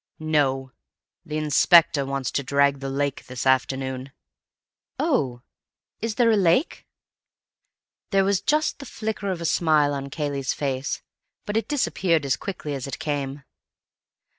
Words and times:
"No. 0.17 0.71
The 1.23 1.37
inspector 1.37 2.07
wants 2.07 2.31
to 2.31 2.41
drag 2.41 2.79
the 2.79 2.89
lake 2.89 3.27
this 3.27 3.45
afternoon." 3.45 4.11
"Oh! 4.97 5.43
Is 5.99 6.15
there 6.15 6.31
a 6.31 6.35
lake?" 6.35 6.87
There 8.09 8.23
was 8.25 8.41
just 8.41 8.79
the 8.79 8.87
flicker 8.87 9.29
of 9.29 9.41
a 9.41 9.45
smile 9.45 9.93
on 9.93 10.09
Cayley's 10.09 10.53
face, 10.55 11.03
but 11.45 11.55
it 11.55 11.67
disappeared 11.67 12.25
as 12.25 12.35
quickly 12.35 12.73
as 12.73 12.87
it 12.87 12.97
came. 12.97 13.43